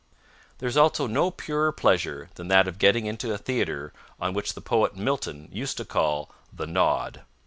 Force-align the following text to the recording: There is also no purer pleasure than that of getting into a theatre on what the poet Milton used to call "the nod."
There 0.57 0.67
is 0.67 0.77
also 0.77 1.05
no 1.05 1.29
purer 1.29 1.71
pleasure 1.71 2.31
than 2.33 2.47
that 2.47 2.67
of 2.67 2.79
getting 2.79 3.05
into 3.05 3.35
a 3.35 3.37
theatre 3.37 3.93
on 4.19 4.33
what 4.33 4.47
the 4.47 4.59
poet 4.59 4.95
Milton 4.97 5.47
used 5.51 5.77
to 5.77 5.85
call 5.85 6.33
"the 6.51 6.65
nod." 6.65 7.21